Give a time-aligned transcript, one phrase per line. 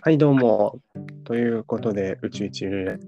[0.00, 0.78] はい、どうも。
[1.24, 2.98] ということで、宇宙一流で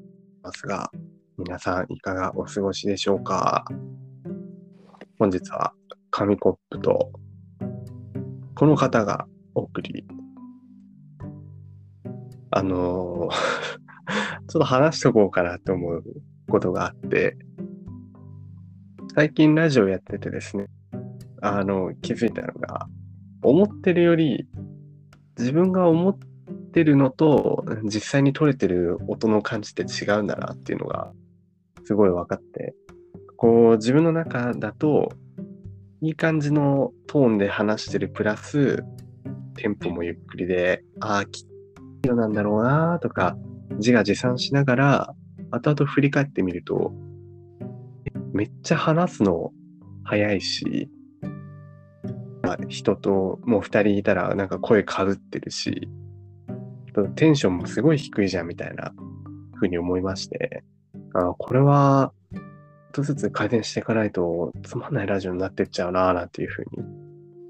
[0.42, 0.90] ますが、
[1.38, 3.64] 皆さんいかがお過ごしでしょうか？
[5.16, 5.72] 本日は
[6.10, 7.12] 紙コップと、
[8.56, 10.04] この方がお送り。
[12.50, 13.34] あのー
[14.50, 16.04] ちょっと話しとこうかなと思う
[16.48, 17.38] ことがあって、
[19.14, 20.66] 最近ラジオやっててですね、
[21.40, 22.88] あの、気づいたのが、
[23.42, 24.48] 思ってるより、
[25.38, 26.29] 自分が思って
[26.70, 31.12] てるのと実際に取れてる音の感じって違うんだなっていうのが
[31.84, 32.74] すごい分かって。
[33.40, 35.14] こう自分の中だと
[36.02, 38.84] いい感じのトーンで話してるプラス
[39.56, 41.48] テンポもゆっくりでああきっ
[42.02, 43.38] となんだろうなとか
[43.78, 45.14] 自画自賛しながら
[45.50, 46.92] 後々振り返ってみると
[48.34, 49.52] めっちゃ話すの
[50.04, 50.90] 早いし
[52.42, 55.88] まあ人ともう二人いたらなんか声かぶってるし
[57.14, 58.92] テンションもすごい低いじゃんみたいな
[59.54, 60.64] 風に思いまして、
[61.14, 66.84] あこれは、ちょっとずつ改善していかないとつまんないラジオになってっちゃうなぁなんていう風に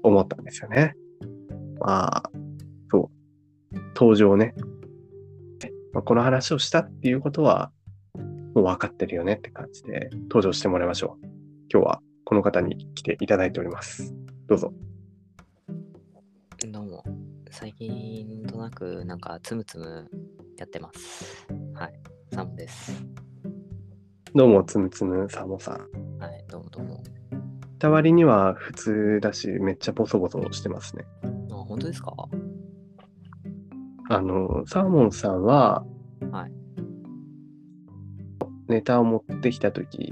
[0.03, 0.95] 思ったんですよね。
[1.79, 2.31] まあ、
[2.91, 3.09] そ
[3.73, 4.53] う、登場ね。
[5.93, 7.71] まあ、この話をしたっていうことは、
[8.53, 11.25] もう分かってるよねって感じで登場してもらいましょう。
[11.71, 14.13] 今日はこの方に来ていただいております。
[14.47, 14.73] どうぞ。
[17.61, 20.09] 最近となく、なんか、つむつむ
[20.57, 21.45] やってます。
[21.75, 21.93] はい。
[22.33, 23.05] サムです。
[24.33, 25.75] どうも、つむつむサーモンさん。
[26.19, 26.43] はい。
[26.49, 27.03] どうもどうも。
[27.77, 31.05] た割には普通だし、めっちゃボソボソしてますね。
[31.51, 32.15] あ、本当ですか？
[34.09, 35.85] あの、サーモンさんは、
[36.31, 36.51] はい。
[38.69, 40.11] ネタを持ってきたとき、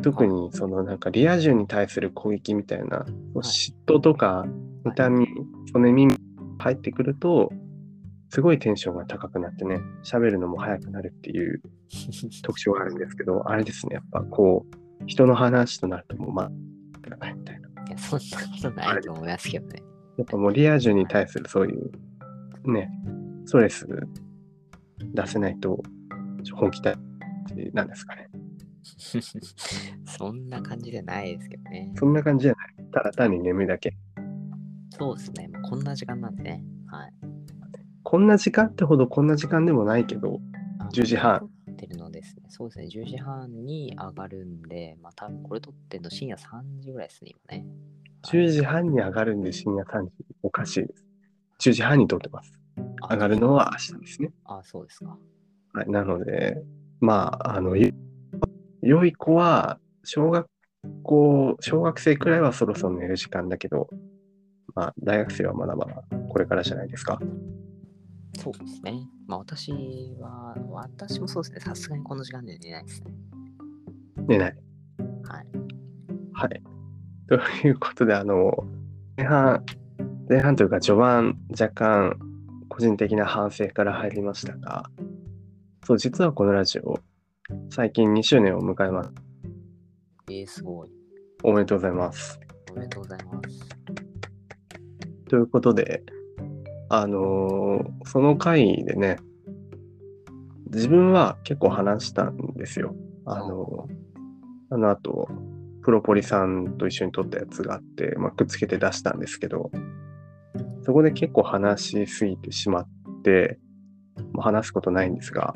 [0.00, 4.46] 特にそのなんかリア充に対する攻撃みたいな、嫉妬とか
[4.84, 5.26] 妬み、
[5.72, 6.06] そねみ
[6.64, 7.52] 入ってくると、
[8.30, 11.60] すごいテンションが高くなってね、喋るのも早くなるっていう
[12.42, 17.68] 特徴があるんですけど、あれですね、やっぱこう、人の話となるともう、まあ、ないみたいな。
[17.68, 19.82] いや、そんなことないと思いますけどね。
[20.16, 22.90] やっぱもうリア充に対するそういう、ね、
[23.44, 23.86] ストレス
[25.12, 25.82] 出せないと、
[26.54, 26.94] 本気だ
[27.74, 28.30] なんですかね。
[30.06, 31.92] そんな感じじゃないですけどね。
[31.96, 32.90] そんな感じじゃない。
[32.90, 33.94] ただ単に眠いだけ。
[34.96, 35.50] そうですね。
[35.68, 36.64] こんな時間なんでね。
[36.86, 37.12] はい。
[38.02, 40.40] こんな時間ってほどこんな時間でもないけど、
[40.78, 41.48] あの10時半。
[41.76, 42.42] てるのですね。
[42.48, 42.86] そうですね。
[42.86, 47.66] 10時半に上がるんで、まあ多分これ撮ってるの深夜3時ぐらいですね、今ね。
[48.24, 50.12] 10時半に上がるんで深夜3時。
[50.42, 51.04] おかしいです。
[51.70, 52.52] 10時半に撮ってます。
[53.02, 54.30] あ上がるのは明日ですね。
[54.44, 55.18] あ、そうですか。
[55.72, 56.62] はい、なので、
[57.00, 57.90] まあ、あの、よ
[58.80, 60.46] 良い子は、小学
[61.02, 63.88] 校、小学生くらいはそろそろ寝る時間だけど、
[64.74, 67.18] まあ、大学生はまだまだこれからじゃないですか。
[68.38, 69.08] そうですね。
[69.26, 69.72] まあ私
[70.18, 71.60] は、私もそうですね。
[71.60, 73.14] さすがにこの時間で寝ないですね。
[74.26, 74.56] 寝ない。
[75.22, 75.46] はい。
[76.32, 76.62] はい。
[77.28, 78.52] ということで、あの、
[79.16, 79.64] 前半、
[80.28, 82.18] 前半というか序盤、若干、
[82.68, 84.90] 個人的な反省から入りましたが、
[85.84, 86.98] そう、実はこのラジオ、
[87.70, 89.12] 最近2周年を迎えます。
[90.28, 90.90] えー、すごい。
[91.44, 92.40] おめでとうございます。
[92.72, 93.83] おめでとうございます。
[95.34, 96.04] ということで、
[96.88, 99.16] あのーその回でね、
[100.70, 102.94] 自分は結構話したんですよ。
[103.26, 103.88] あの
[104.70, 105.28] あの後、
[105.82, 109.72] プロポリさんと一緒に撮ったやつがあって、まあ、くっつけて出したんですけど、
[110.84, 112.88] そこで結構話しすぎてしまっ
[113.24, 113.58] て、
[114.34, 115.52] まあ、話すことないんですが、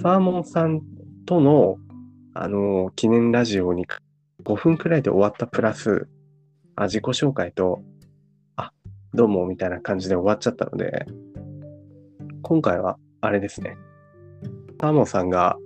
[0.00, 0.80] サーモンさん
[1.26, 1.76] との、
[2.32, 3.84] あの記念ラジオに
[4.44, 6.08] 5分くらいで終わったプラス、
[6.74, 7.82] あ自己紹介と、
[9.12, 11.04] どうもみたいな感じで終わっちゃったので、
[12.42, 13.76] 今回はあれですね。
[14.80, 15.58] サーモンさんが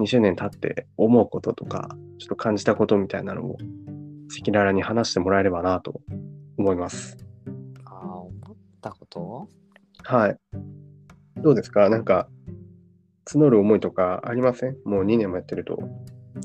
[0.00, 3.58] 2周年経って思うこととか、ちょっと感じたことみたいなのを
[4.30, 6.00] 赤裸々に話してもらえればなと
[6.56, 7.18] 思います。
[7.84, 9.48] ああ、思ったこと？
[10.04, 10.38] はい。
[11.42, 11.90] どうですか？
[11.90, 12.26] なんか、
[13.26, 14.78] 募る思いとかありません？
[14.86, 15.78] もう2年もやってると。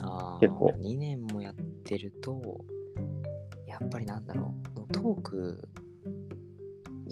[0.01, 1.55] ああ、結構2年もやっ
[1.85, 2.41] てると、
[3.65, 5.69] やっぱりなんだろう、トーク、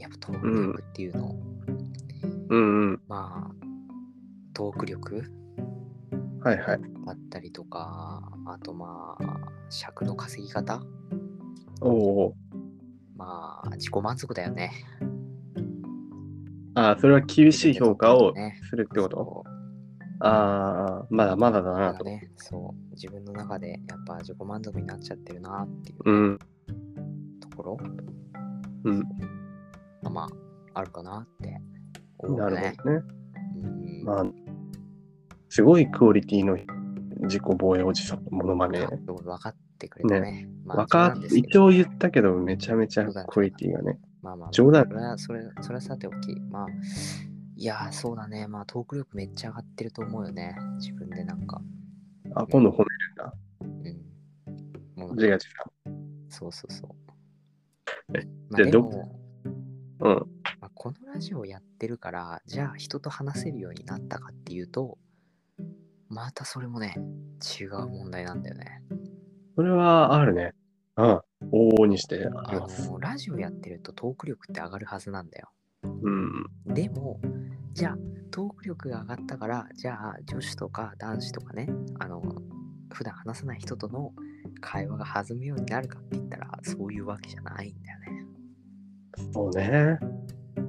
[0.01, 1.35] やっぱトーク力っていうの、
[2.49, 3.01] うんうん。
[3.07, 3.55] まあ、
[4.53, 5.23] トーク力
[6.41, 6.79] はいはい。
[7.05, 9.37] だったりとか、あとまあ、
[9.69, 10.81] 尺の稼ぎ方
[11.81, 12.35] おお。
[13.15, 14.71] まあ、自己満足だよね。
[16.75, 19.15] ああ、それは厳しい評価をねするってこと？
[19.17, 19.51] そう
[20.19, 22.03] ああ、まだまだだなと。
[22.03, 26.39] だね、そう、自分の中でやっぱ自己満足になっちゃってるなっていううん。
[27.39, 27.77] ところ、
[28.83, 29.03] うん
[30.15, 30.35] まあま
[30.73, 31.57] あ、あるかなって
[32.19, 32.55] 思うね。
[32.55, 33.03] なるほどね。
[33.57, 34.25] うんまあ、
[35.49, 36.57] すごいクオリティの
[37.21, 38.79] 自己防衛おじさんのモノマネ。
[38.79, 40.47] あ分かってくれたね。
[40.63, 43.99] まあわか冗談ですけど一応言ったけど、めちゃめちゃクオリティがね。
[44.21, 46.67] まあまあ、冗談それは、それ、それはさておき、まあ、
[47.57, 48.47] いやー、そうだね。
[48.47, 50.55] まあ、トーク力めっちゃ上がってると思うよね。
[50.79, 51.61] 自分でなんか。
[52.33, 53.33] あ、今度褒めるんだ。
[53.61, 53.65] う
[54.99, 55.01] ん。
[55.01, 55.47] もう自画自
[56.29, 56.89] そうそうそう。
[58.17, 59.24] えまあ、じゃあどでも、賛。
[59.99, 60.15] うん。
[60.59, 64.97] まあ、このラジオやってるから、じゃあ人と話せるようになったかっていうと、
[66.09, 66.95] またそれもね、
[67.59, 68.81] 違う問題なんだよね。
[69.55, 70.53] それはあるね。
[70.97, 71.05] うん。
[71.51, 72.89] 往々にしてありあます。
[72.89, 75.49] の、ラジオやってるとトーク力って上がるはずなんだよ。
[75.83, 76.73] うん。
[76.73, 77.19] でも、
[77.73, 77.97] じゃあ、
[78.31, 81.69] トーク力が上がったから、じゃあ、女子とか男子とかね、
[81.99, 82.21] あの、
[82.93, 84.13] 普段話さない人との
[84.61, 88.04] 会話が弾むようになるかって言ったら、そういうわけじゃないんだよね。
[89.33, 89.97] そうね。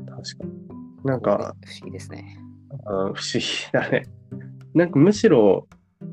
[0.08, 1.04] 確かに。
[1.04, 2.38] なんか、不思議ですね。
[2.84, 4.06] あ不思議だね。
[4.74, 5.66] なんかむしろ、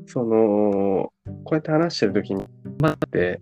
[0.06, 1.12] その、
[1.44, 2.44] こうやって話してるときに、
[2.80, 3.40] 待って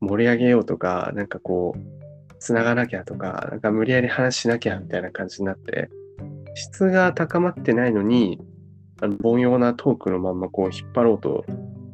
[0.00, 5.90] 盛り上げようとか、なんかこう、つながなきゃとか、なんか無理やり話しなきゃみたいな感じになって、
[6.54, 8.40] 質が高まってないのに、
[9.00, 11.44] あの凡庸なトークのまんまこう引っ張ろうと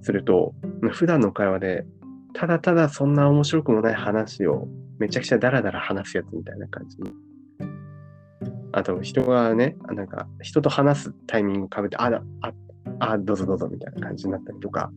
[0.02, 0.54] すると、
[0.92, 1.86] 普段の会話で、
[2.34, 4.68] ただただそんな面白くもない話を
[4.98, 7.10] めちゃくちゃダラダラ話すやつみたいな感じに
[8.72, 12.52] あと人がね、なんか人と話すタイミングかぶって、あ、だあ、
[12.98, 14.90] あ、どうぞどうぞみたいな感じになったりとか、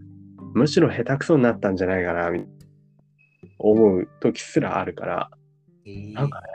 [0.55, 2.45] むしろ下手くそになったんじゃないかな、み
[3.59, 5.29] 思う時すらあるから、
[5.85, 6.47] えーなんかね、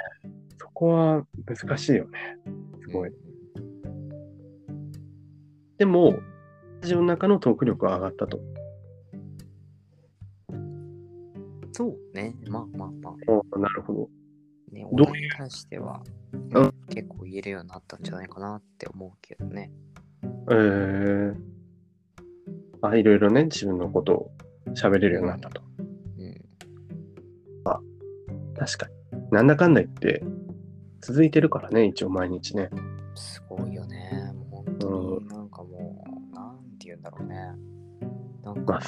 [0.58, 2.36] そこは難しいよね。
[2.80, 3.10] すごい。
[3.10, 3.22] うん
[5.82, 6.20] でも、
[6.80, 8.38] ラジオの中のトーク力は上がったと。
[11.72, 12.34] そうね。
[12.48, 13.14] まあまあまあ。
[13.52, 14.08] おなるほど。
[14.72, 16.02] ね、どうに対しては、
[16.32, 19.70] うん結構言えるようになったんじゃないかなって思うけどね。
[20.50, 21.34] えー、
[22.80, 24.30] あ、いろいろね、自分のことを
[24.74, 25.62] 喋れるようになったと。
[26.19, 26.40] うん。
[28.54, 29.30] 確かに。
[29.30, 30.22] なんだかんだ言って、
[31.00, 32.70] 続いてるからね、一応毎日ね。
[33.14, 34.32] すごいよね。
[34.50, 37.36] もう本当になんかもう、なんて言うんだろうね。
[38.42, 38.82] なんかまあ、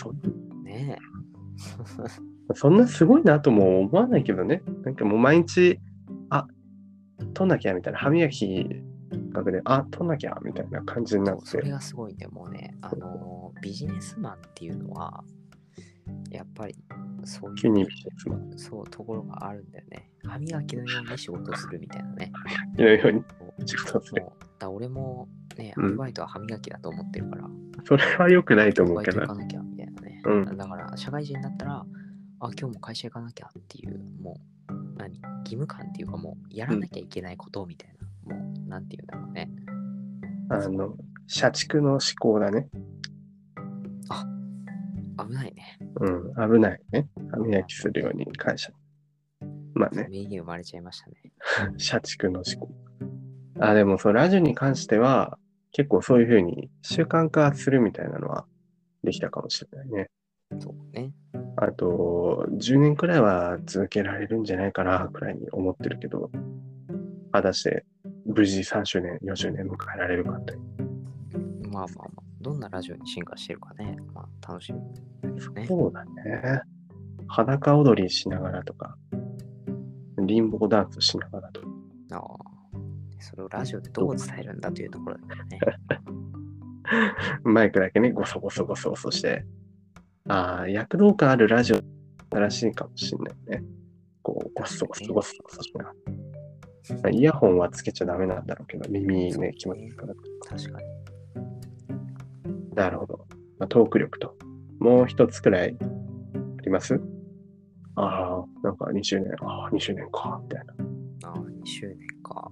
[2.55, 4.63] そんなすごいなとも思わないけどね。
[4.85, 5.81] なんかもう毎日、
[6.31, 6.47] あ、
[7.33, 8.69] 取んなきゃみたいな、歯磨き
[9.31, 11.71] 額で、あ、取んなきゃみたいな感じになっそうそれて。
[11.71, 12.27] がすごいね。
[12.27, 15.25] もうね、あの、ビジネスマンっていうのは、
[16.31, 16.77] やっぱり
[17.25, 17.87] そういう
[18.59, 20.11] そうところがあるんだよね。
[20.25, 22.33] 歯磨きのように仕事をするみたいなね。
[22.77, 23.25] のように
[23.67, 24.25] 仕事をする。
[24.59, 27.49] だ俺もね、うんアルバイトは歯磨きだと思ってるから、
[27.85, 29.21] それは良くないとアルバイ思うけど。
[29.21, 30.23] ト行かなきゃみたいなね。
[30.27, 31.87] うんだから社会人になったら、
[32.45, 34.39] あ、今日も会社行かなきゃっていう、も
[34.69, 35.15] う、何？
[35.41, 37.95] 義務感っていうかもう、やらなきゃいけないことみたい
[38.27, 39.51] な、もう、なんていうんだろうね。
[40.51, 40.95] あの、
[41.27, 42.69] 社畜の思考だね。
[45.17, 45.79] 危ないね。
[46.01, 47.09] うん、危ないね。
[47.31, 48.73] 歯磨きするように会社。
[49.75, 51.17] まあね、名言生まれちゃいましたね。
[51.79, 52.75] 社畜の思考。
[53.59, 55.39] あ、でもそう、ラジオに関しては、
[55.73, 58.47] 結構そういうふうに習慣化するみたいなのは
[59.03, 60.11] できたかもしれないね。
[60.61, 61.13] そうね。
[61.67, 66.31] あと、10年くらいは続けられるんじゃないかな、くらいに思ってるけど、
[67.33, 67.85] 果たして
[68.27, 70.55] 無事3周年、4周年迎えられるかって。
[71.71, 75.67] まあまあまあ、どんなラジオに進化してるかね、まあ楽しみですね。
[75.67, 76.61] そうだね。
[77.29, 78.97] 裸踊りしながらとか、
[80.19, 81.67] リンボーダンスしながらとか。
[82.13, 82.55] ああ。
[83.19, 85.61] それをラジオでどう伝えるんだというところだからね。
[87.43, 89.47] マイクだけね、ゴソゴソゴソゴソして。
[90.27, 91.81] ああ、躍動感あるラジオ、
[92.31, 93.65] 新しいかもしれないね。
[94.23, 95.93] こう、ゴソゴソゴソゴソしなが
[97.03, 97.11] ら。
[97.11, 100.15] イヤホンはつけちゃダメなんだろうけど、耳ね、気持ちいいから。
[100.49, 100.87] 確かに。
[102.75, 103.27] なるほど。
[103.59, 104.35] まあ、トーク力と。
[104.79, 105.85] もう一つくらいあ
[106.63, 106.99] ります？
[107.97, 110.75] ああ、なんか2周年、ああ、2周年か、みたいな。
[111.29, 112.51] ああ、2周年か。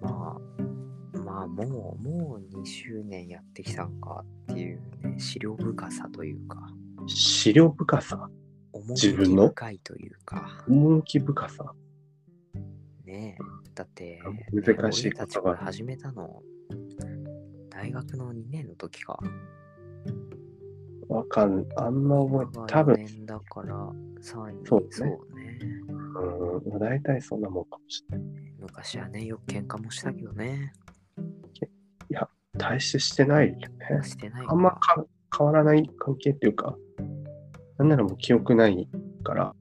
[0.00, 4.89] まあ、まあ、もう、もう2周年やってきたんかっていうね、
[5.20, 6.58] 資料深さというか、
[7.06, 8.28] 資料深さ、
[8.88, 9.48] 自分の？
[9.48, 11.74] 深いというか、趣深さ？
[13.04, 13.42] ねえ、
[13.74, 14.20] だって、
[14.52, 16.42] 難しい俺たちが始めたの、
[17.68, 19.18] 大学の2年の時か。
[21.08, 23.74] わかん、あんま覚え今が多分4年だから、
[24.22, 25.58] 3そうねそうね。
[26.70, 28.28] うん、大体そんなもんかもしれない。
[28.60, 30.72] 昔はね、よく喧嘩もしたけどね。
[32.60, 33.68] 大してしてないよね。
[34.02, 35.04] してないかあんまか
[35.36, 36.76] 変わらない関係っていうか、
[37.78, 38.88] なんならもう記憶ない
[39.24, 39.54] から、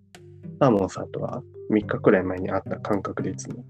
[0.59, 1.41] サーモンさんとは
[1.71, 3.63] 3日くらい前に会った感覚でいつも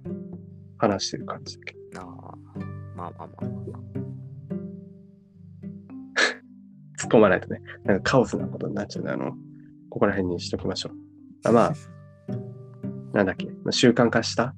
[0.78, 2.02] 話してる感じだけど。
[2.02, 2.06] ああ、
[2.96, 3.80] まあまあまあまあ。
[7.00, 9.32] 突っ込まないとね、なんかカオスなことになっちゃうんで、あの、
[9.90, 10.94] ここら辺にしときましょう。
[11.48, 11.74] あまあ、
[13.14, 14.56] なんだっけ、まあ習慣化したっ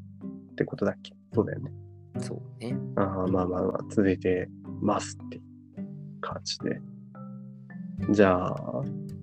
[0.56, 1.14] てことだっけ？
[1.34, 1.72] そうだよね。
[2.20, 2.76] そうね。
[2.96, 4.50] あーまあまあまあ、続いて
[4.82, 5.40] ますって
[6.20, 6.82] 感じで。
[8.12, 8.56] じゃあ、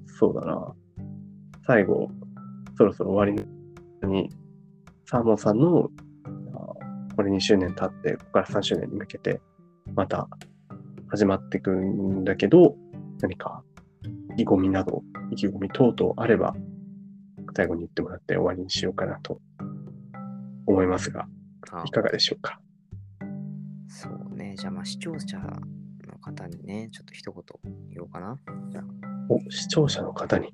[0.07, 0.75] そうだな。
[1.67, 2.09] 最後、
[2.77, 4.31] そろそろ終わりに、
[5.07, 5.91] サーモンさんの、
[7.17, 9.41] これ2周年経って、ここから3周年に向けて、
[9.95, 10.29] また
[11.09, 12.77] 始まっていくんだけど、
[13.21, 13.65] 何か
[14.35, 16.55] 意気込みなど、意気込み等々あれば、
[17.57, 19.41] 最後に言ってもらって終わりにしようかなと
[20.67, 21.27] 思いますが、
[21.73, 22.61] あいかがでしょうか？
[23.89, 24.28] そうね。
[24.59, 27.45] じゃあまあ視聴者の方にね、ちょっと一言
[27.91, 28.37] 言おうかな。
[28.71, 28.85] じゃあ、
[29.29, 30.53] お、視聴者の方に。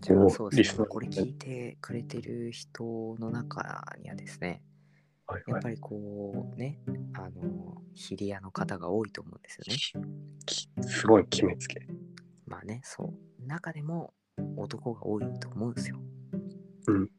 [0.00, 0.86] じゃおあそうですね。
[0.88, 2.82] これ聞いてくれてる人
[3.20, 4.60] の中にはですね、
[5.28, 5.52] はいはい。
[5.52, 6.80] やっぱりこうね、
[7.12, 10.10] あの、ヒリアの方が多いと思うんですよね。
[10.46, 11.86] きすごい決めつけ。
[12.46, 13.46] まあね、そう。
[13.46, 14.14] 中でも
[14.56, 16.00] 男が多いと思うんですよ。
[16.88, 17.10] うん。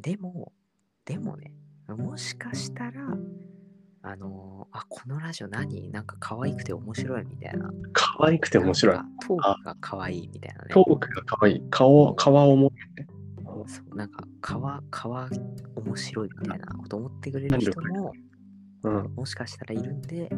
[0.00, 0.52] でも、
[1.04, 1.52] でもね、
[1.86, 3.16] もしかしたら、
[4.08, 5.90] あのあ、このラジオ何？
[5.90, 7.68] なんか可愛くて面白いみたいな。
[7.92, 8.96] 可愛くて面白い
[9.26, 10.68] トークが可愛いみたいなね。
[10.70, 11.62] トークが可愛い。
[11.70, 12.70] 顔、顔重い
[13.00, 13.06] ね。
[13.66, 15.28] そうなんか、川、川
[15.74, 18.12] 面白いみたいなこと思ってくれる人も、
[18.84, 19.14] うん。
[19.16, 20.30] もしかしたらいるんで、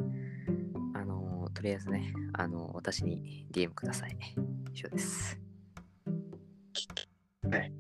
[0.95, 4.17] あのとりあえずね、あの私に DM ください。
[4.73, 5.39] 以上です。
[7.51, 7.78] はい。